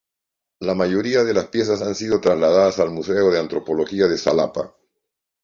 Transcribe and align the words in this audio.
La 0.61 0.73
mayoría 0.73 1.23
de 1.23 1.31
las 1.31 1.49
piezas 1.49 1.83
han 1.83 1.93
sido 1.93 2.19
trasladadas 2.19 2.79
al 2.79 2.89
Museo 2.89 3.29
de 3.29 3.37
Antropología 3.39 4.07
de 4.07 4.17
Xalapa. 4.17 4.75